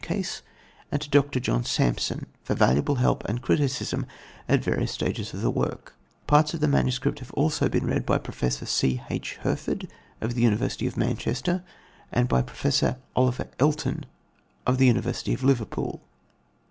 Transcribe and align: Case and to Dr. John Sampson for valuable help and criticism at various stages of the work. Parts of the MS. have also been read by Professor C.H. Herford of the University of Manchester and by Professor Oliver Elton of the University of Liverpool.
Case 0.01 0.41
and 0.91 0.99
to 0.99 1.07
Dr. 1.11 1.39
John 1.39 1.63
Sampson 1.63 2.25
for 2.41 2.55
valuable 2.55 2.95
help 2.95 3.23
and 3.25 3.39
criticism 3.39 4.07
at 4.49 4.63
various 4.63 4.91
stages 4.91 5.31
of 5.31 5.41
the 5.43 5.51
work. 5.51 5.93
Parts 6.25 6.55
of 6.55 6.59
the 6.59 6.67
MS. 6.67 6.99
have 7.03 7.29
also 7.35 7.69
been 7.69 7.85
read 7.85 8.03
by 8.03 8.17
Professor 8.17 8.65
C.H. 8.65 9.35
Herford 9.43 9.87
of 10.19 10.33
the 10.33 10.41
University 10.41 10.87
of 10.87 10.97
Manchester 10.97 11.63
and 12.11 12.27
by 12.27 12.41
Professor 12.41 12.97
Oliver 13.15 13.45
Elton 13.59 14.07
of 14.65 14.79
the 14.79 14.87
University 14.87 15.35
of 15.35 15.43
Liverpool. 15.43 16.01